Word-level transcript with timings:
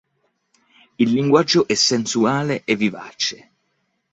Il 0.97 1.11
linguaggio 1.13 1.67
è 1.67 1.75
sensuale 1.75 2.63
e 2.65 2.75
vivace. 2.75 3.51